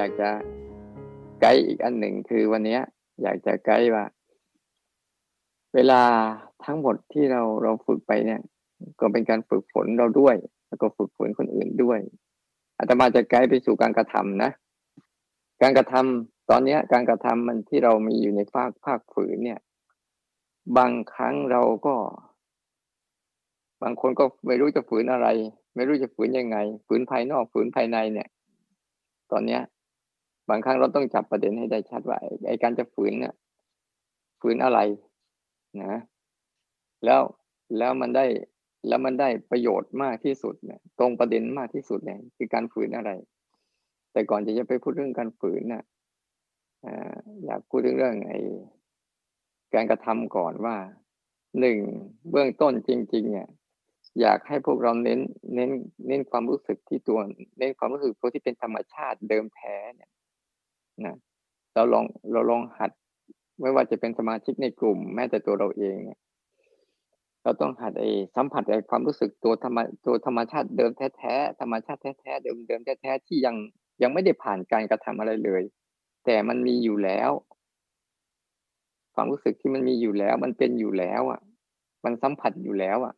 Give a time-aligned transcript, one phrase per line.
[0.00, 0.30] อยากจะ
[1.40, 2.78] ไกด์อีกอันหนึ่งคือวันนี้
[3.22, 4.04] อยากจะไกด์ว่า
[5.74, 6.02] เวลา
[6.64, 8.40] ทั้งหมดที่เราเราฝึกไปเนี่ย
[9.00, 10.36] ก็เป็นการฝึกฝนเราด้วย
[10.68, 12.00] แล้วก็ฝึกฝนคนอื่นด้วย
[12.78, 14.50] อาตมาจะไกด์ไปสู่การกระทำนะ
[15.62, 19.60] การกระทำตอนนี้การกระทำมันที่เรามีอยู่ในภาคภาคฝืนเนี่ย
[20.76, 21.94] บางครั้งเราก็
[23.82, 25.28] บางคนก็ไม่รู้จะฝืนอะไร
[25.76, 26.56] ไม่รู้จะฝืนยังไง
[26.86, 28.28] ฝืนภายนอกฝืนภายในเนี่ย
[29.32, 29.62] ตอนเนี้ย
[30.48, 33.34] บางครั้งเราต้องจับประเด็นให้ได้ชัดว่าไอ้การจะฝืนเนี่ย
[34.40, 34.78] ฝืนอะไร
[35.82, 35.94] นะ
[37.04, 37.22] แล้ว
[37.78, 38.26] แล้วมันได้
[38.88, 43.10] แล้วมันได้ประโยชน์มากที่สุดเนี่ย ตรงประเด็นมากที่สุดเนี่ยคือการฝืนอะไร
[44.12, 45.84] แต่ก่อนจะจะไปพูดเรื่องการฝืนน่ะ
[47.44, 48.40] อยากพูดเรื่องไอ้
[49.74, 50.76] การกระทำก่อนว่า
[51.60, 51.78] หนึ่ง
[52.30, 53.48] เบื้องต้นจริง ๆ เนี่ย
[54.20, 55.20] อยากให้พวกเราเน้น
[55.54, 55.70] เน้น
[56.06, 57.18] เน้นความรู้สึกที่ตัว
[57.58, 60.10] เน้นความรู้สึกตัวที่เป็นธรรมชาติเดิมแท้เนี่ย
[61.06, 61.16] นะ
[61.74, 62.90] เราลองเราลองหัด
[63.60, 66.20] ไม่ว่าจะเป็นสมาชิกในกลุ่ม แม้แต่ตัวเราเองเนี่ย
[67.42, 73.56] เราต้องหัดไอ้สัมผัสไอ้ความรู้สึกตัวธรรมตัวธรรมชาติเดิมแท้ๆธรรมชาติแท้ๆเดิมเดิมแท้ๆที่ยัง
[74.02, 75.62] ยังไม่ได้ผ่านการกระทำอะไรเลย
[76.24, 77.30] แต่มันมีอยู่แล้ว
[79.14, 81.40] ความรู้สึกที่มันมีอยู่แล้ว มันเป็นอยู่แล้ว อะ
[82.04, 83.14] มันสัมผัสอยู่แล้ว อะ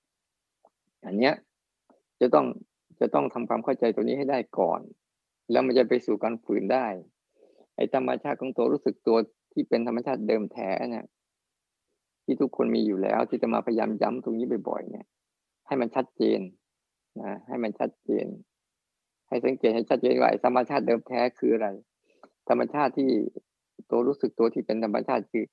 [1.04, 1.34] อันเนี้ย
[2.20, 2.46] จะต้อง
[3.00, 4.80] จะต้องทำความเข้าใจตัวนี้ให้ได้ก่อน
[5.50, 6.86] แล้วมันจะไปสู่การฝืนได้
[7.76, 9.16] ไอ้ธรรมชาติของตัวรู้สึกตัว
[9.52, 11.06] ที่เป็นธรรมชาติเดิมแท้เนี่ย
[12.24, 15.06] ที่ทุกคนมีอยู่แล้วที่จะมาพยายามย้ำตรงนี้บ่อยๆเนี่ย
[15.66, 16.40] ให้มันชัดเจน
[17.22, 18.26] นะให้มันชัดเจน
[19.28, 21.68] ให้สังเกตให้ชัดเจนว่าธรรมชาติเดิมแท้คืออะไร
[22.48, 23.10] ธรรมชาติที่
[23.90, 25.44] ตัวรู้สึกตัวที่เป็นธรรมชาติคือ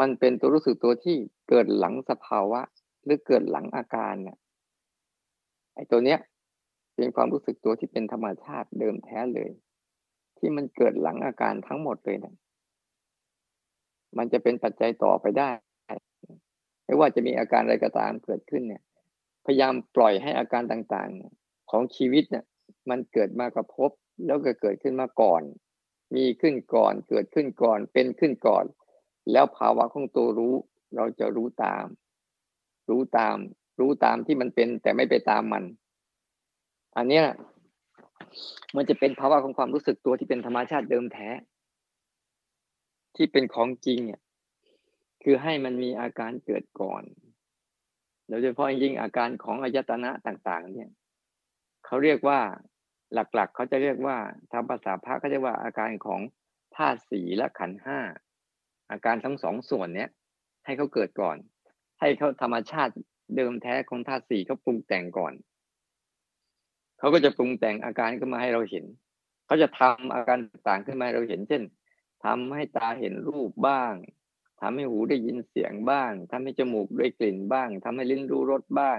[0.00, 1.16] มันเป็นตัวรู้สึกตัวที่
[1.48, 2.60] เกิดหลังสภาวะ
[3.04, 4.38] หรือเกิดหลังอาการเนี่ย
[5.74, 6.18] ไอ้ตัวเนี้ย
[6.96, 9.50] เป็นความรู้สึกตัวที่เป็นธรรมชาติเดิมแท้เลย
[10.38, 12.34] ที่มันเกิดหลังอาการทั้งหมดเลยเนี่ย
[14.18, 15.50] มันจะเป็นปัจจัยต่อไปได้
[16.84, 18.82] ไม่ว่าจะมีอาการอะไรก็ตามเกิดขึ้นเนี่ย
[19.46, 22.44] พยายามปล่อยให้อาการต่างๆ ของชีวิตเนี่ย
[22.90, 23.90] มันเกิดมากระทบ
[24.26, 25.42] แล้วก็เกิดขึ้นมาก่อน
[26.14, 28.64] มีขึ้นก่อน เกิดขึ้นก่อน เป็นขึ้นก่อน
[29.32, 30.54] แล้วภาวะของตัวรู้
[30.96, 31.86] เราจะรู้ตาม
[32.90, 33.36] รู้ตาม
[33.80, 35.64] รู้ตามที่มันเป็น แต่ไม่ไปตามมัน
[36.96, 37.24] อันเนี้ย
[38.76, 41.28] มันจะเป็นภาวะของความรู้สึกตัวที่เป็นธรรมชาติเดิมแท้
[43.16, 44.20] ที่เป็นของจริงเนี่ย
[45.22, 47.02] คือให้มันมีอาการเกิดก่อน
[48.28, 50.90] โดยเฉพาะยิ่งอาการของอายตนะต่าง ๆ เนี่ย
[51.84, 52.40] เขาเรียกว่า
[53.14, 54.16] หลักๆเขาจะเรียกว่า
[54.52, 56.20] ทางภาษาพระเขาจะว่าอาการของ
[56.76, 57.98] ธาตุสีและขันห้า
[58.90, 60.10] อาการทั้งสองส่วนเนี้ย
[60.64, 61.36] ให้เขาเกิดก่อน
[62.00, 62.92] ให้เขาธรรมชาติ
[63.36, 65.32] เดิมแท้ของธาตุสีเขาปรุงแต่งก่อน
[66.98, 68.84] เขาก็จะปรุงแต่งอาการขึ้นมาให้เราเห็น
[69.46, 71.62] เขาจะทำอาการต่างขึ้นมาให้เราเห็น เช่น
[72.24, 73.94] ทำให้ตาเห็นรูปบ้าง
[74.60, 78.98] ทำให้หูได้ยินเสียงบ้างทำให้จมูกได้กลิ่นบ้างทำให้ลิ้นรู้รสบ้าง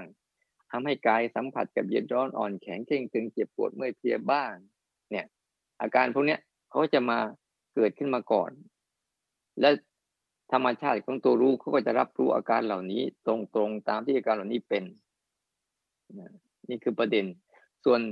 [0.72, 4.54] ทำให้กายสัมผัสกับเย็นร้อนอ่อนแข็งเข่งตึงเจ็บปวดเมื่อยเพลียบ้าง
[5.12, 5.26] เนี่ย
[5.82, 7.20] อาการพวกเนี้ยเขาจะมา
[7.76, 8.52] เกิดขึ้นมาก่อน
[9.62, 9.70] และ
[10.52, 14.84] ธรรมชาติของตัวรู้เขาก็จะรับรู้อาการเหล่านี้ตรงๆตามที่อาการเหล่านี้เป็น
[16.70, 17.26] นี่คือประเด็น
[17.88, 18.04] ส่วน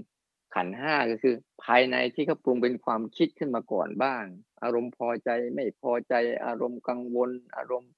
[0.55, 4.23] ขันห้าก็คือ ภายในที่เขาปรุงเป็นความคิดขึ้นมาก่อนบ้าง
[4.63, 6.13] อารมณ์พอใจไม่พอใจ
[6.45, 7.91] อารมณ์กังวล อารมณ์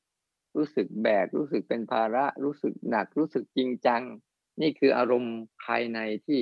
[0.56, 4.02] รู้สึกแบก รู้สึกเป็นภาระ รู้สึกหนัก รู้สึกจริงจัง
[4.62, 6.42] นี่คืออารมณ์ภายในที่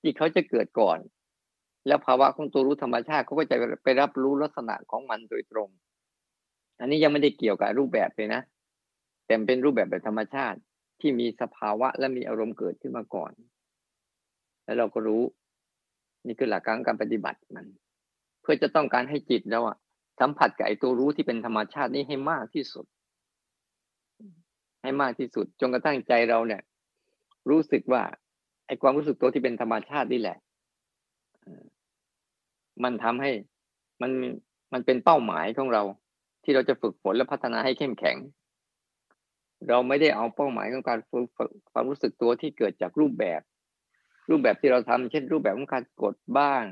[0.00, 0.98] ที่เขาจะเกิดก่อน
[1.86, 5.68] แล้วภาวะของตัวรู้ธรรมชาติเขาก็จะไปรับรู้ลักษณะของมันโดยตรง
[6.78, 8.42] อันนี้ยังไม่ได้เกี่ยวกับรูปแบบเลยนะ
[9.26, 10.58] แต่เป็นรูปแบบแบบธรรมชาติ
[11.00, 13.32] ที่มีสภาวะและมีอารมณ์เกิดขึ้นมาก่อน
[14.64, 15.22] แล้วเราก็รู้
[16.26, 17.66] นี่คือหลักการการปฏิบัติมัน
[18.42, 19.76] เพื่อจะต้องการให้จิตเราอะ
[20.20, 22.86] สัมผัสกับไอ้ตัวรู้ที่เป็นธรรมชาตินี้ให้มากที่สุด
[24.82, 26.62] ให้มากที่สุดจนกระทั่งใจเราเนี่ย
[27.50, 28.02] รู้สึกว่า
[28.66, 30.38] ไอ้ความรู้สึกตัวที่เป็นธรรมชาตินี่แหละ
[32.84, 33.30] มันทำให้
[34.02, 34.10] มัน
[34.72, 35.82] มันเป็นเป้าหมายของเรา
[36.44, 38.16] ที่เราจะฝึกฝนและพัฒนาให้เข้มแข็ง
[39.68, 41.26] เราไม่ได้เอาเป้าหมายของการฝึก
[41.72, 43.40] ความรู้สึกตัวที่เกิดจากรูปแบบ
[44.30, 46.64] รูปแบบที่เราทำเช่น รูปแบบของการกดบ้าง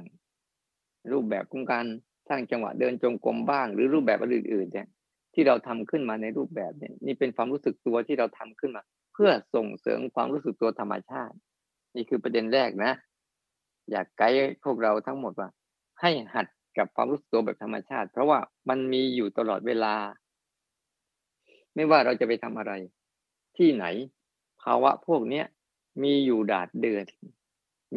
[1.12, 1.87] รูปแบบของการ
[2.28, 4.88] สร้างจังหวะเดินจงกรมบ้าง หรือรูปแบบอื่นๆเนี่ย
[5.34, 8.82] ที่เราทำขึ้นมาในรูปแบบเนี่ยนี่เป็นความรู้สึกตัวที่เราทำขึ้นมา
[9.12, 11.37] เพื่อส่งเสริมความรู้สึกตัวธรรมชาติ
[11.96, 12.93] นี่คือประเด็นแรกนะ
[13.90, 15.48] อยากไกด์พวกเราทั้งหมดว่า
[16.00, 16.46] ให้หัด
[16.78, 18.38] กับความรู้สึกตัวแบบธรรมชาติ เพราะว่า
[18.69, 19.94] มันมีอยู่ตลอดเวลา
[21.75, 22.72] ไม่ว่าเราจะไปทำอะไร
[23.56, 23.84] ที่ไหน
[24.62, 25.46] ภาวะพวกเนี้ย
[26.02, 27.06] มีอยู่ดาดเดือด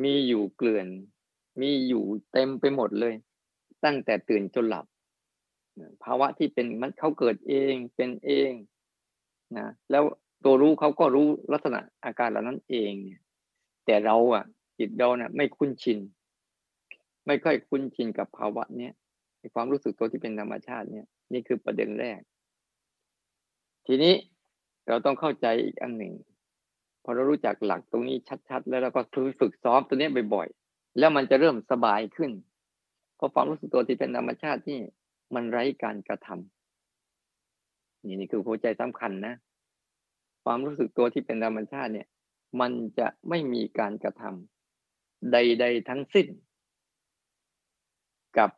[0.03, 0.87] มีอยู่เกลื่อน
[1.61, 3.13] มีอยู่เต็มไปหมดเลย
[3.83, 4.85] ตั้งแต่ตื่นจนหลับ
[6.03, 8.51] ภาวะที่เป็นมันเขาเกิดเองเป็นเอง
[9.57, 10.03] นะแล้ว
[10.43, 13.21] ตัวรู้เขาก็รู้ลักษณะอาการเหล่านั้นเองเนี่ย
[13.85, 14.43] แต่เราอะ
[14.79, 15.99] จิตเราเนี่ยไม่คุ้นชิน
[17.27, 18.93] ไม่ค่อยคุ้นชินกับภาวะเนี้ย
[19.53, 22.19] ความรู้สึกตัวที่เป็นธรรมชาติเนี่ย นี่คือประเด็นแรก
[23.87, 24.13] ทีนี้
[24.87, 26.13] เราต้องเข้าใจอีกอันหนึ่ง
[27.05, 28.17] พอเรารู้จักหลักตรงนี้
[28.49, 29.01] ชัด ๆ แล้วเราก็
[29.39, 32.31] ฝึกซ้อมตัวนี้บ่อยๆแล้วมันจะเริ่มสบายขึ้น
[33.15, 34.79] เพราะความรู้สึกตัวที่เป็นธรรมชาติที่
[35.35, 39.35] มันไร้การกระทำนี่นี่คือหัวใจสำคัญนะ
[40.45, 42.07] ความรู้สึกตัวที่เป็นธรรมชาติเนี่ย
[42.61, 46.27] มันจะไม่มีการกระทำใด ๆ ทั้งสิ้น
[48.37, 48.49] กับ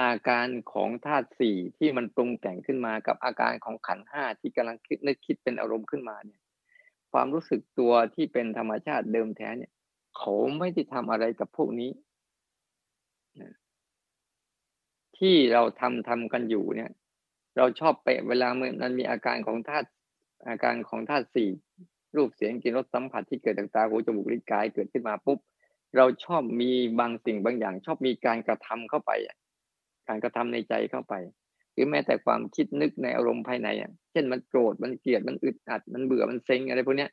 [0.00, 6.40] อาการของธาตุสี่ที่มันปรุงแต่งขึ้นมากับอาการของขันห้าที่กำลังคิดนึกคิดเป็นอารมณ์ขึ้นมาเนี่ย
[7.14, 9.72] ความรู้สึกตัวที่เป็นธรรมชาติเดิมแท้เนี่ย
[10.16, 11.90] เขาไม่ได้ทำอะไรกับพวกนี้
[15.18, 16.90] ที่เราทำทำกันอยู่เนี่ย
[17.56, 18.48] เราชอบไปเวลา
[18.82, 19.88] มันมีอาการของธาตุ
[20.48, 21.48] อาการของธาตุสี่
[22.16, 25.38] รูปเสียงกลิ่นรสสัมผัสที่เกิดจากตาหูจมูกลิ้นกายเกิดขึ้นมาปุ๊บ
[25.96, 26.70] เราชอบมี
[27.00, 29.10] บางสิ่งบางอย่าง ชอบมีการกระทำเข้าไป
[30.08, 31.14] การกระทำในใจเข้าไป
[31.74, 37.08] หรือแม้แต่ความคิดนึกในอารมณ์ภายในอะเช่นมันโกรธมันเกลียดมันอึดอัด มันเบื่อมันเซ็งอะไรพวกนี้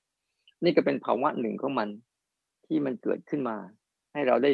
[0.63, 1.89] นี่ก็เป็นภาวะหนึ่งของมัน
[2.65, 3.57] ที่มันเกิดขึ้นมา
[4.13, 4.51] ให้เราได้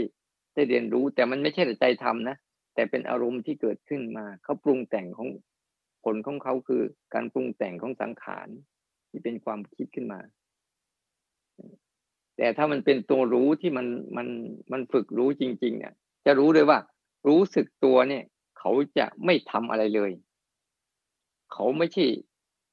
[0.53, 2.35] ได้เรียนรู้ แต่มันไม่ใช่แต่ใจทำนะ
[2.75, 5.29] แต่เป็นอารมณ์ที่เกิดขึ้นมาเขาปรุงแต่งของ
[6.03, 6.81] ผลของเขาคือ
[7.13, 8.47] การปรุงแต่งของสังขาร
[9.09, 10.19] ที่เป็นความคิดขึ้นมา
[12.37, 13.87] แต่ถ้ามันเป็นตัวรู้ที่มัน
[14.17, 14.27] มัน
[14.71, 15.93] มันฝึกรู้จริง ๆ เนี่ย
[16.25, 16.79] จะรู้เลยว่า
[17.27, 18.23] รู้สึกตัวเนี่ย
[18.57, 20.11] เขาจะไม่ทำอะไรเลย
[21.53, 22.05] เขาไม่ใช่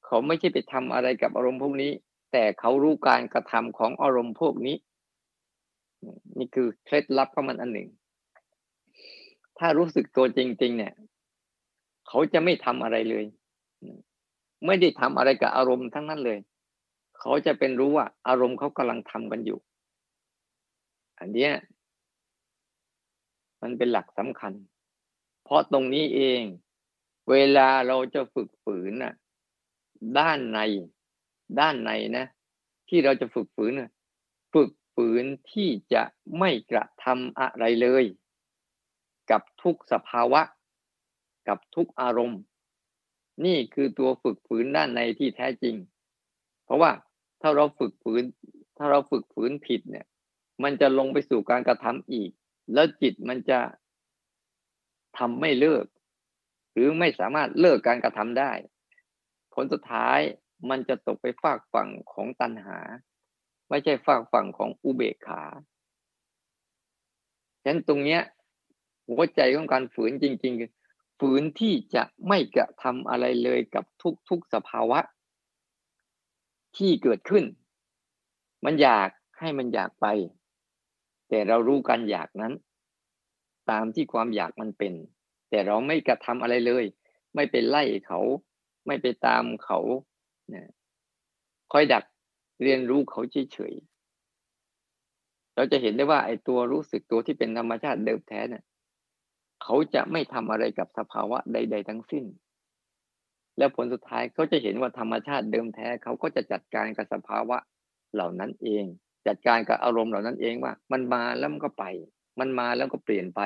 [0.05, 1.91] เขาไม่ใช่ไปทำอะไรกับอารมณ์พวกนี้
[2.31, 4.75] แต่เขารู้การกระทำของอารมณ์พวกนี้
[6.37, 7.89] นี่คือเคล็ดลับของมันอันหนึ่ง
[9.59, 10.93] ถ้ารู้สึกตัวจริง ๆ เนี่ย
[12.07, 13.25] เขาจะไม่ทำอะไรเลย
[14.65, 16.39] ไม่ได้ทำอะไรกับอารมณ์ทั้งนั้นเลย
[17.19, 19.59] เขาจะเป็นรู้ว่า อารมณ์เขากำลังทำกันอยู่
[21.19, 21.51] อันเนี้ย
[23.61, 24.53] มันเป็นหลักสำคัญ
[25.45, 26.41] เพราะตรงนี้เอง
[27.31, 29.13] เวลาเราจะฝึกฝืนน่ะ
[30.17, 30.59] ด้านใน
[31.59, 32.25] ด้านในนะ
[32.89, 33.73] ที่เราจะฝึกฝืน
[34.53, 36.03] ฝึกฝืนที่จะ
[36.39, 38.05] ไม่กระทำอะไรเลย
[39.31, 40.41] กับทุกสภาวะ
[41.47, 42.41] กับทุกอารมณ์
[43.45, 45.75] นี่คือตัวฝึกฝืนด้านในที่แท้จริง
[46.63, 46.91] เพราะว่า
[47.41, 48.23] ถ้าเราฝึกฝืน
[48.77, 50.05] ถ้าเราฝึกฝืนผิดเนี่ย
[50.63, 52.29] มันจะลงไปสู่การกระทำอีก
[52.73, 53.59] แล้วจิตมันจะ
[55.17, 55.85] ทำไม่เลิก
[56.71, 58.51] หรือไม่สามารถเลิกการกระทำได้
[59.53, 60.19] ผลสุดท้าย
[60.69, 62.79] มันจะตกไปฝากฝั่งของตัณหา
[63.69, 65.43] ไม่ใช่ฝากฝั่งของอุเบกขา
[67.63, 68.21] ฉะนั้นตรงเนี้ย
[69.09, 70.71] หัวใจของการฝืนจริง ๆ คือ
[71.19, 73.85] ฝืนที่จะไม่กระทำอะไรเลยกับ
[74.29, 74.99] ทุกๆสภาวะ
[76.77, 77.43] ที่เกิดขึ้น
[78.65, 79.09] มันอยาก
[79.39, 80.07] ให้มันอยากไป
[81.29, 82.53] แต่เรารู้การอยากนั้น
[83.71, 84.93] ตามที่ความอยากมันเป็น
[85.49, 86.85] แต่เราไม่กระทำอะไรเลย
[87.35, 88.19] ไม่ไปไล่เขา
[88.87, 89.79] ไม่ไปตามเขา
[90.53, 90.71] นะ
[91.71, 92.03] คอยดัก
[92.63, 93.21] เรียนรู้เขา
[93.53, 98.63] เฉยๆเราจะเห็นได้ว่าไอ้ตัวรู้สึกตัวที่เป็นธรรมชาติเดิมแท้เนี่ย
[99.63, 102.25] เขาจะไม่ทำอะไรกับสภาวะใด ๆ ทั้งสิ้น
[103.57, 107.57] แล้วผลสุดท้ายเขาจะเห็นว่าธรรมชาติเดิมแท้เขาก็จะจัดการกับสภาวะ
[108.13, 108.85] เหล่านั้นเอง
[109.27, 111.85] จัดการกับอารมณ์เหล่านั้นเองว่า มันมาแล้วมันก็ไป
[112.39, 113.41] มันมาแล้วก็เปลี่ยนไป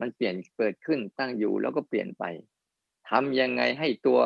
[0.00, 2.24] มันเปลี่ยนเกิดขึ้นตั้งอยู่แล้วก็เปลี่ยนไป
[3.10, 4.20] ทำยังไงให้ตัว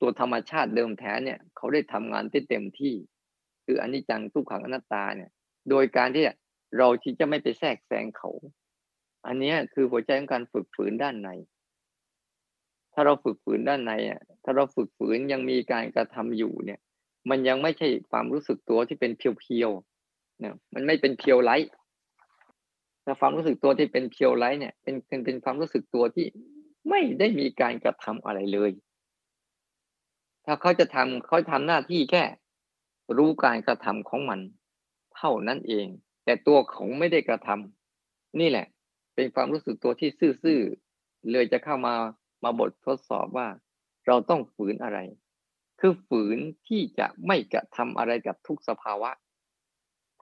[0.00, 2.94] ตัวธรรมชาติเดิมแท้เนี่ยเขาได้ทำงานเต็มที่
[3.64, 5.30] คืออนิจจังทุกขังอนัตตาเนี่ย
[5.70, 6.24] โดยการที่
[6.76, 8.30] เราที่จะไม่ไปแทรกแซงเขา
[9.26, 11.30] อันนี้คือหัวใจของการฝึกฝืนด้านใน
[12.94, 16.80] ถ้าเราฝึกฝืนด้านในอะถ้าเราฝึกฝืนยังมีการกระทำอยู่เนี่ย
[17.30, 21.72] มันยังไม่ใช่ความรู้สึกตัวที่เป็นเพียวๆเนี่ยมันไม่เป็นเพียวไลท์
[23.10, 26.26] ถ้าความรู้สึกตัวที่เป็นเพียวไลท์เนี่ยเป็นเป็นเป็นความรู้สึกตัวที่
[26.88, 28.70] ไม่ได้มีการกระทำอะไรเลย
[30.44, 32.24] ถ้าเขาจะทำเขาทำหน้าที่แค่
[33.16, 34.40] รู้การกระทำของมัน
[35.16, 35.86] เท่านั้นเอง
[36.24, 38.66] แต่ตัวของไม่ได้กระทำนี่แหละ
[39.14, 40.10] เป็นความรู้สึกตัวที่
[40.42, 41.94] ซื่อๆเลยจะเข้ามา
[42.44, 43.48] มาบททดสอบว่า
[44.06, 44.98] เราต้องฝืนอะไร
[45.80, 46.38] คือฝืน
[46.68, 49.10] ที่จะไม่กระทำอะไรกับทุกสภาวะ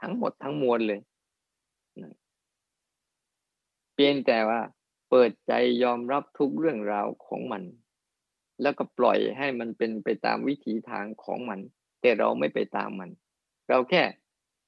[0.01, 1.01] ทั้งหมดทั้งมวลเลย
[3.97, 4.61] เพียงแต่ว่า
[5.11, 7.63] เปิดใจยอมรับทุกเรื่องราวของมัน
[8.63, 11.61] แล้วก็ปล่อยให้มันเป็นไปตามวิถีทางของมัน
[12.01, 13.11] แต่เราไม่ไปตามมัน
[13.69, 14.03] เราแค่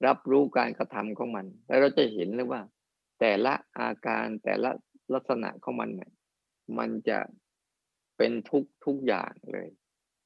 [0.06, 2.60] รับรู้การกระทำของมัน แล้วเราจะเห็นเลยว่า
[3.20, 4.70] แต่ละอาการแต่ละ
[5.14, 6.10] ลักษณะของมันเนี่ย
[6.78, 7.18] มันจะ
[8.16, 9.68] เป็นทุกทุกอย่างเลย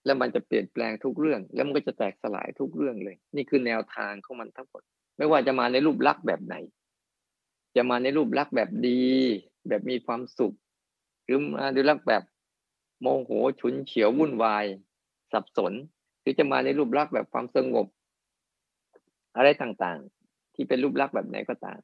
[0.05, 4.83] แล้วมันจะเปลี่ยนแปลงทุกเรื่อง แล้วมันก็จะแตกสลายทุกเรื่องเลย นี่คือแนวทางของมันทั้งหมด
[5.19, 6.55] ไม่ว่าจะมาในรูปลักษณ์แบบไหน
[7.77, 9.03] จะมาในรูปลักษณ์แบบดี
[9.69, 10.55] แบบมีความสุข
[11.25, 12.23] หรือมาในรูปลักษณ์แบบ
[13.01, 14.65] โมโหฉุนเฉียววุ่นวาย
[15.33, 15.73] สับสน
[16.21, 17.87] หรือจะมาในรูปลักษณ์แบบความสงบ
[19.37, 21.79] อะไรต่างๆ ที่เป็นรูปลักษณ์แบบไหนก็ตาม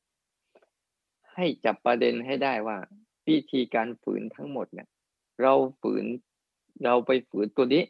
[1.35, 2.79] ให้จับประเด็นให้ได้ว่า
[3.29, 4.89] วิธีการฝืนทั้งหมดเนี่ย
[5.43, 6.05] เราฝืน
[6.85, 7.83] เราไปฝืนตัวนี้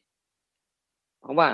[1.20, 1.48] เพราะว่า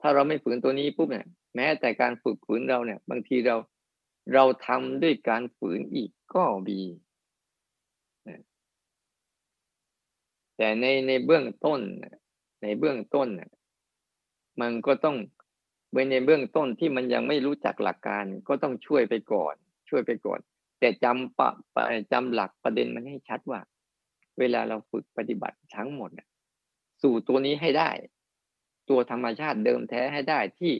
[0.00, 1.26] ถ้าเราไม่ฝืนตัวนี้ปุ๊บเนี่ย
[1.56, 3.56] แม้แต่การฝึกฝืนเราเนี่ย บางทีเรา
[4.34, 6.80] เราทำด้วยการฝืนอีกก็มี
[10.56, 11.80] แต่ในในเบื้องต้น
[12.62, 13.28] ในเบื้องต้น
[14.60, 15.16] มันก็ต้อง
[16.10, 19.54] ในเบื้องต้นที่มันยังไม่รู้จักหลักการก็ต้องช่วยไปก่อน
[19.88, 20.40] ช่วยไปก่อน
[20.80, 21.50] แต่จำปะ
[22.12, 23.60] จำหลักประเด็นมันให้ชัดว่า
[24.38, 26.10] เวลาเราฝึกปฏิบัติทั้งหมด
[27.02, 27.90] สู่ตัวนี้ให้ได้
[28.88, 30.72] ตัวธรรมชาติเดิมแท้ให้ได้ที่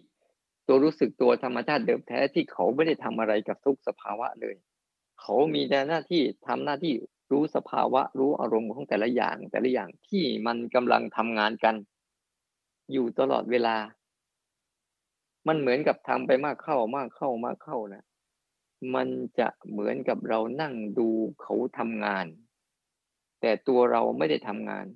[0.73, 4.55] ตัวรู้สึกตัวธรรมชาติเดิมแท้ที่เขาไม่ได้ทำอะไรกับทุกสภาวะเลย
[5.21, 6.95] เขามีแต่หน้าที่ทำหน้าที่
[7.33, 11.75] รู้สภาวะรู้อารมณ์ของแต่ละอย่าง แต่ละอย่างที่มันกำลังทำงานกัน
[12.93, 13.77] อยู่ตลอดเวลา
[15.47, 18.05] มันเหมือนกับทำไปมากเข้ามากเข้ามากเข้านะ
[18.95, 19.09] มัน
[19.39, 21.09] จะเหมือนกับเรานั่งดู
[21.43, 22.27] เขาทำงาน
[23.41, 24.87] แต่ตัวเราไม่ได้ทำงาน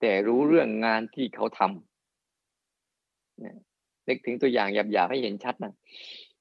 [0.00, 5.72] แต่รู้เรื่องงานที่เขาทำเนึกถึงตัวอย่างหยาบๆให้เห็นชัดนะ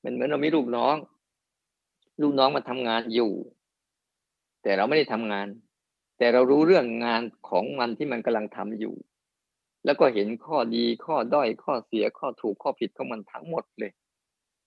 [0.04, 0.96] มันเหมือนเรามีลูกน้อง
[2.22, 3.32] ลูกน้องมาทำงานอยู่
[4.64, 5.48] แต่เราไม่ได้ทำงาน
[6.18, 8.96] แต่เรารู้เรื่องงานของมันที่มันกำลังทำอยู่
[9.86, 13.92] แล้วก็เห็นข้อดีข้อด้อยข้อเสียข้อถูกข้อผิดของมันทั้งหมดเลย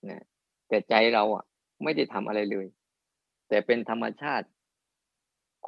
[0.09, 0.23] นะ
[0.67, 1.43] แต่ใจเราอะ
[1.83, 2.67] ไม่ได้ทำอะไรเลย
[3.49, 4.47] แต่เป็นธรรมชาติ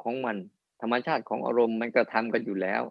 [0.00, 0.36] ของมัน
[0.82, 2.82] ธรรมชาติของอารมณ์มันก็ทำกันอยู่แล้ว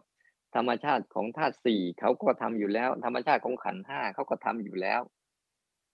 [0.57, 5.01] ธรรมชาติของธาตุสี่เขาก็ทำอยู่แล้ว ธรรมชาติของขันห้าเขาก็ทำอยู่แล้ว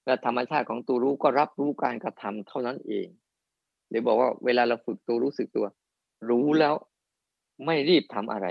[0.05, 3.07] และธรรมชาติของตัวรู้ก็รับรู้การกระทำเท่านั้นเอง
[3.89, 5.65] เดี๋ยวบอกว่าเวลาเราฝึกตัวรู้สึกตัว
[6.29, 6.73] รู้แล้ว
[7.65, 8.47] ไม่รีบทำอะไร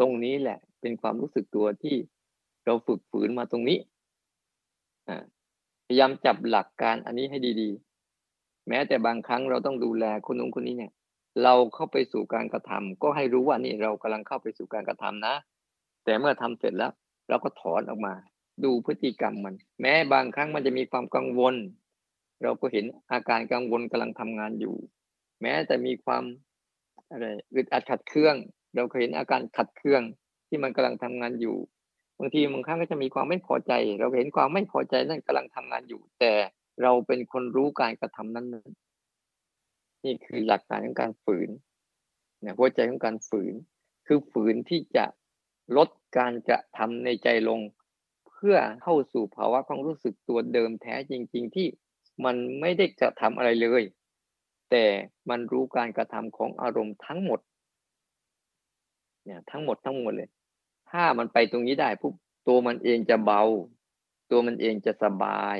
[0.00, 1.96] ตรงนี้แหละ เป็นความรู้สึกตัวที่
[2.64, 3.78] เราฝึกฝืนมาตรงนี้
[5.86, 7.70] พยายามจับหลักการอันนี้ให้ดี
[8.18, 10.92] ๆ แม้แต่บางครั้งเราต้องดูแลคนนู้นคนนี้เนี่ย
[11.42, 15.34] เราเข้าไปสู่การกระทำก็ให้รู้ว่านี่เรากำลังเข้าไปสู่การกระทำนะ
[16.04, 16.92] แต่เมื่อทำเสร็จแล้ว
[17.28, 18.14] เราก็ถอนออกมา
[18.64, 21.54] ดูพฤติกรรมมัน แม้บางครั้งมันจะมีความกังวล
[22.42, 24.76] เราก็เห็นอาการกังวลกำลังทำงานอยู่
[25.42, 26.24] แม้แต่มีความ
[27.10, 28.36] อะไรอึดอัดขัดเครื่อง
[28.74, 30.02] เราก็เห็นอาการขัดเครื่อง
[30.48, 31.56] ที่มันกำลังทำงานอยู่
[32.18, 36.32] บางทีบางครั้งก็จะมีความไม่พอใจ เราเห็นความไม่พอใจนั่นกำลังทำงานอยู่ แต่
[36.82, 38.46] เราเป็นคนรู้การกระทำนั้น
[40.04, 41.48] นี่คือหลักการของการฝืน
[42.40, 43.54] เนี่ยหัวใจของการฝืน
[44.06, 45.04] คือฝืนที่จะ
[45.76, 45.88] ลด
[46.18, 47.60] การกระทำในใจลง
[48.28, 51.66] เพื่อเข้าสู่ภาวะความรู้สึกตัวเดิมแท้จริง ๆ ที่
[52.24, 53.82] มันไม่ได้จะทำอะไรเลย
[54.70, 54.84] แต่
[55.30, 57.40] มันรู้การกระทำของอารมณ์ทั้งหมด
[59.24, 60.30] เนี่ยทั้งหมดทั้งหมดเลย
[60.90, 62.14] ถ้ามันไปตรงนี้ได้ปุ๊บ
[62.48, 63.42] ตัวมันเองจะเบา
[64.30, 65.58] ตัวมันเองจะสบาย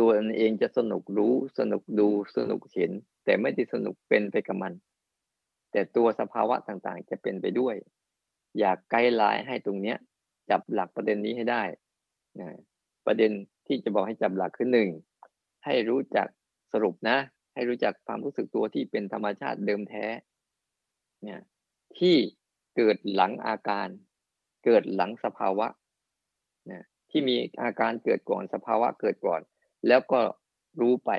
[0.00, 2.90] ตัวมันเองจะสนุกรู้ สนุกดูสนุกเห็น
[3.24, 4.72] แต่ไม่ได้สนุกเป็นไปกับมัน
[5.70, 7.74] แต่ตัวสภาวะต่างๆ จะเป็นไปด้วย
[8.58, 9.96] อยากไกด์ไลน์ให้ตรงเนี้ย
[10.50, 11.62] จับหลักประเด็นนี้ให้ได้
[12.40, 12.48] นะ
[13.06, 13.30] ประเด็น
[13.66, 14.88] ที่จะบอกให้จับหลักคือหนึ่ง
[15.64, 16.26] ให้รู้จัก
[16.72, 17.18] สรุปนะ
[17.54, 20.06] ให้รู้จักความรู้สึกตัวที่เป็นธรรมชาติเดิมแท้
[21.22, 21.40] เนี่ย
[21.98, 22.16] ที่
[22.76, 23.88] เกิดหลังอาการ
[24.64, 25.66] เกิดหลังสภาวะ
[26.70, 29.40] นะที่มีอาการเกิดก่อนสภาวะเกิดก่อน
[29.88, 30.20] แล้วก็
[30.80, 31.10] รู้ไป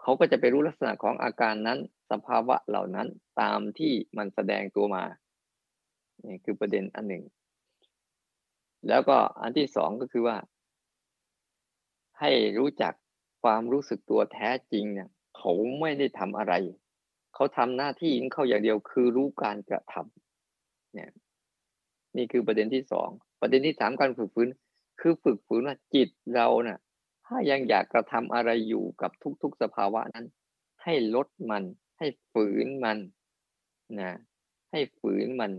[0.00, 1.78] เขาก็จะไปรู้ลักษณะของอาการนั้น
[2.10, 3.08] สภาวะเหล่านั้น
[3.40, 5.04] ตามที่มันแสดงตัวมา
[6.26, 7.24] นี่คือประเด็นอันหนึ่ง
[8.88, 10.36] แล้วก็อันที่สองก็คือว่า
[12.20, 12.94] ให้รู้จัก
[13.42, 16.54] ความรู้สึกตัวแท้จริงเนี่ยเขาไม่ได้ทำอะไร
[17.34, 21.10] เขาทำหน้าที่ของเขาอย่างเดียวคือรู้การกระทำเนี่ย
[22.16, 23.08] นี่คือประเด็นที่สอง
[23.40, 24.48] ประเด็นที่สามการฝึกฝืน
[25.00, 26.78] คือฝึกฝืนว่าจิตเราเนะ่ะ
[27.26, 29.10] ถ้ายังอยากกระทำอะไรอยู่กับ
[29.42, 30.26] ทุกๆสภาวะนั้น
[30.82, 31.64] ให้ลดมัน
[31.98, 32.98] ให้ฝืนมัน
[34.00, 34.10] นะ
[34.70, 35.52] ให้ฝืนมัน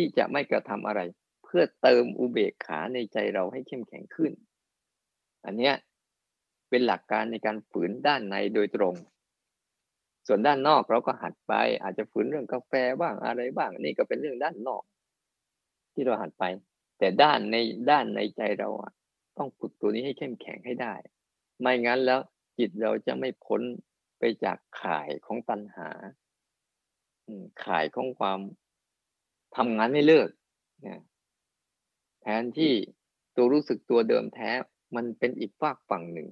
[0.00, 1.00] ที่จะไม่กระทำอะไร
[1.44, 4.32] เพื่อเติมอุเบกขาในใจเราให้เข้มแข็งขึ้น
[5.44, 5.74] อันเนี้ย
[6.68, 8.94] เป็นหลักการในการฝืนด้านในโดยตรง
[10.26, 11.52] ส่วนด้านนอกเราก็หัดไป
[11.82, 14.82] อาจจะฝืนเรื่องกาแฟบ้างอะไรบ้างนี่ก็เป็นเรื่องด้านนอก
[15.92, 16.44] ที่เราหัดไป
[16.98, 17.56] แต่ด้านใน
[17.90, 18.92] ด้านในใจเราอะ
[19.38, 20.94] ต้องฝึกตัวนี้ให้เข้มแข็งให้ได้
[21.60, 22.20] ไม่งั้นแล้ว
[22.58, 23.62] จิตเราจะไม่พ้น
[24.18, 25.88] ไปจากข่ายของตัณหา
[27.64, 28.40] ข่ายของความ
[29.58, 30.28] ทำงานไม่เลิก
[30.86, 31.02] นะ
[32.22, 32.72] แทนที่
[33.36, 34.50] ตัวรู้สึกตัวเดิมแท้
[34.96, 36.28] มันเป็นอีกฝากฝั่งหนึ่ง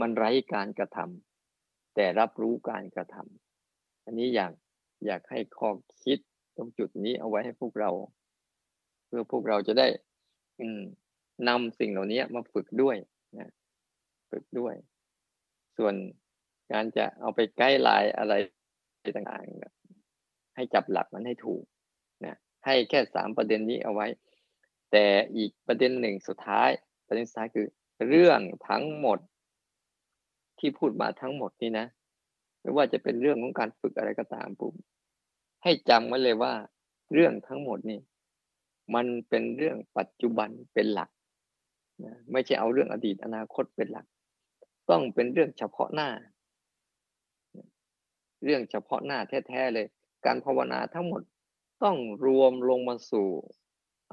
[0.00, 4.52] มันไร้การกระทำแต่รับรู้การกระทำอันนี้อยาก
[5.06, 5.70] อยากให้ข้อ
[6.02, 6.18] คิด
[6.56, 7.90] ตรงจุดนี้เอาไว้ให้พวกเรา
[9.06, 9.86] เพื่อพวกเราจะได้
[10.60, 10.82] อืม
[11.48, 12.96] นำสิ่งเหล่านี้มาฝึกด้วย
[13.38, 13.50] นะ
[14.30, 14.74] ฝึกด้วย
[15.78, 15.94] ส่วน
[16.72, 18.34] การจะเอาไปใกล้ลายอะไร
[19.16, 21.69] ต่างๆให้จับหลักมันให้ถูกนะ
[22.64, 24.06] ให้แค่สามประเด็นนี้เอาไว้
[24.92, 25.04] แต่
[25.36, 26.70] อีกประเด็นหนึ่งสุดท้าย
[27.06, 27.66] ประเด็นสุดท้ายคือ
[28.08, 29.18] เรื่องทั้งหมด
[30.58, 31.86] ที่พูดมาทั้งหมดนี่นะ
[32.60, 34.74] ไม่ว่าจะเป็นเรื่องของการฝึกอะไรก็ตามปุ๊บ
[35.62, 36.52] ให้จำไว้เลยว่า
[37.12, 38.00] เรื่องทั้งหมดนี่
[38.94, 41.10] มันเป็นเรื่องปัจจุบันเป็นหลัก
[42.04, 44.06] นะไม่ใช่เอาเรื่องอดีตอนาคตเป็นหลัก
[44.90, 46.10] ต้องเป็นเรื่องเฉพาะหน้า
[48.44, 49.86] เรื่องเฉพาะหน้าแท้ๆเลย
[50.26, 51.22] การภาวนาทั้งหมด
[51.84, 53.28] ต้องรวมลงมาสู่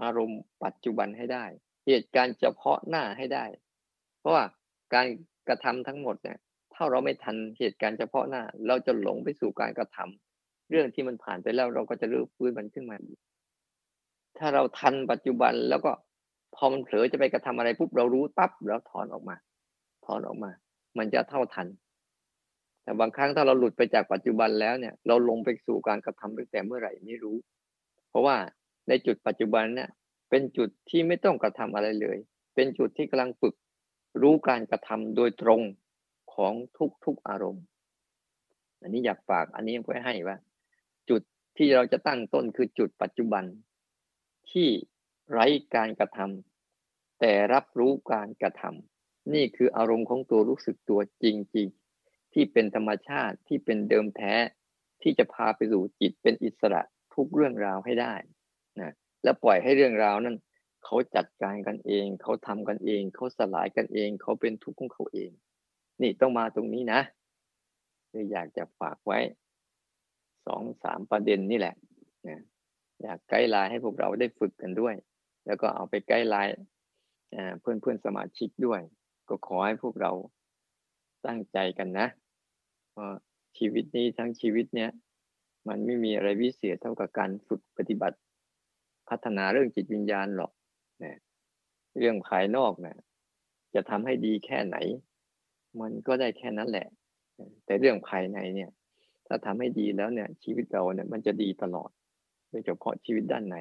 [0.01, 1.45] อารมณ์ปัจจุบันให้ได้
[1.87, 3.45] เหตุการณ์เฉพาะหน้าให้ได้
[4.19, 4.45] เพราะว่า
[4.93, 5.07] การ
[5.47, 6.37] กระทำทั้งหมดเนี่ย
[6.73, 12.95] ถ้าเราไม่ทันเหตุการณ์เฉพาะหน้า เราจะหลงไปสู่การกระทำเรื่องที่มันผ่านไปแล้วเราก็จะรื้อฟื้นมันขึ้นมา
[14.37, 15.91] ถ้าเราทันปัจจุบันแล้วก็
[16.55, 19.35] พอมันเผลอจะไปกระทำอะไรปุ๊บเรารู้ปั๊บแล้วถอนออกมา
[20.05, 20.51] ถอนออกมา
[20.97, 21.67] มันจะเท่าทัน
[22.83, 27.37] แต่บางครั้งถ้าเราหลุดไปจากปัจจุบันแล้วเนี่ย เราลงไปสู่การกระทำตั้งแต่เมื่อไหร่ไม่รู้
[28.17, 28.37] ราะว่า
[28.89, 29.89] ในจุดปัจจุบันเนี่ย
[30.29, 32.17] เป็นจุดที่ไม่ต้องกระทำอะไรเลย
[32.55, 33.55] เป็นจุดที่กำลังฝึก
[34.21, 35.61] รู้การกระทำโดยตรง
[36.33, 36.53] ของ
[37.05, 37.63] ทุกๆอารมณ์
[38.81, 40.37] อันนี้อยากฝากอันนี้ไว้ให้ว่า
[41.09, 41.21] จุด
[41.57, 43.45] ที่เราจะตั้งต้นคือจุดปัจจุบัน
[44.51, 44.69] ที่
[45.31, 45.45] ไร้
[45.75, 51.67] การกระทำแต่รับรู้การกระทำนี่คืออารมณ์ของตัวรู้สึกตัวจริง
[52.01, 54.33] ๆ ที่เป็นธรรมชาติที่เป็นเดิมแท้
[55.01, 56.81] ที่จะพาไปสู่จิตเป็นอิสระ
[57.17, 58.13] ทุกเรื่องราวให้ได้
[58.79, 58.91] นะ
[59.23, 60.37] แล้วปล่อยให้เรื่องราวนั้น
[60.83, 65.31] เขาจัดการกันเอง เขาทำกันเอง เขาสลายกันเอง เขาเป็นทุกข์ของเขาเอง
[66.01, 67.01] นี่ต้องมาตรงนี้นะ
[68.11, 69.19] เลยอยากจะฝากไว้
[70.47, 71.75] สองสามประเด็นนี่แหละ
[72.27, 72.41] นะ
[73.01, 74.95] อยากไกด์ไลน์ให้พวกเราได้ฝึกกันด้วย
[75.45, 76.51] แล้วก็เอาไปไกด์ไลน์
[77.61, 78.81] เพื่อนเพื่อนสมาชิกด้วย
[79.29, 80.11] ก็ขอให้พวกเรา
[81.25, 82.07] ตั้งใจกันนะ
[82.97, 83.09] ว่า
[83.57, 84.89] ชีวิตนี้ทั้งชีวิตเนี้ย
[85.67, 88.17] มันไม่มีอะไรวิเศษเท่ากับการฝึกปฏิบัติ
[89.09, 90.51] พัฒนาเรื่องจิตวิญญาณหรอก
[91.03, 91.17] นะ
[91.99, 92.97] เรื่องภายนอกนะ
[93.75, 94.77] จะทำให้ดีแค่ไหน
[95.81, 96.87] มันก็ได้แค่นั้นแหละ
[97.65, 98.69] แต่เรื่องภายในเนี่ย
[99.27, 101.89] ถ้าทำให้ดีแล้วเนี่ย ชีวิตเราเนี่ยมันจะดีตลอด
[102.49, 103.57] โดยเฉพาะชีวิตด้านไหน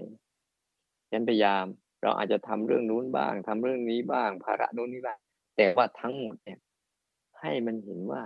[1.10, 1.64] ฉันพยายาม
[2.02, 5.18] เราอาจจะทำเรื่องนู้นบ้างทำเรื่องนี้บ้าง ภาระนู้นนี้บ้าง
[5.56, 6.58] แต่ว่าทั้งหมดเนี่ย
[7.40, 8.22] ให้มันเห็นว่า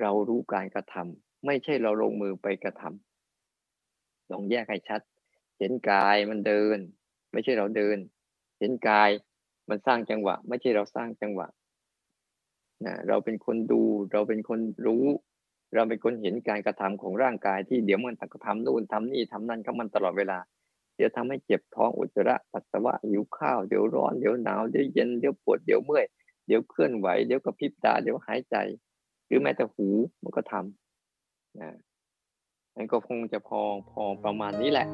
[0.00, 5.00] เรารู้การกระทำ ไม่ใช่เราลงมือไปกระทำลองแยกให้ชัด
[5.58, 6.78] เห็นกายมันเดิน
[7.32, 7.98] ไม่ใช่เราเดิน
[8.58, 9.10] เห็นกาย
[9.68, 11.48] มันสร้างจังหวะ ไม่ใช่เราสร้างจังหวะ
[12.84, 15.06] นะเราเป็นคนดู เราเป็นคนรู้
[15.74, 20.38] เราเป็นคนเห็นการกระทำของร่างกายที่เดี๋ยวมันตะทำนู่นทำนี่ทำนั่นก็มันตลอดเวลา
[20.96, 26.04] เดี๋ยวทำให้เจ็บท้องอุจจาระปัสสาวะหิวข้าวเดี๋ยวร้อนเดี๋ยวหนาวเดี๋ยวเย็นเดี๋ยวปวดเดี๋ยวเมื่อย
[26.46, 28.56] เดี๋ยวเคลื่อนไหวเดี๋ยวกระพริบตาเดี๋ยวหายใจ
[29.26, 29.88] หรือแม้แต่หู
[30.22, 30.83] มันก็ทำ
[31.62, 31.72] นะ
[32.76, 34.88] นั่นก็คงจะพอพอประมาณนี้แหละ